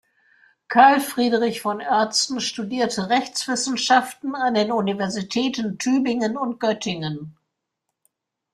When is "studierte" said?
2.41-3.09